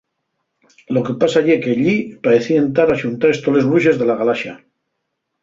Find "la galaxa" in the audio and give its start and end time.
4.09-4.53